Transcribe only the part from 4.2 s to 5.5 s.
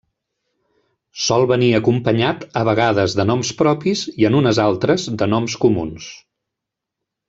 i en unes altres de